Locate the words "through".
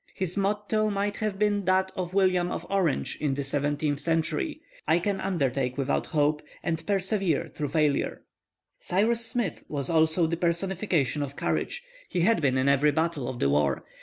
7.47-7.67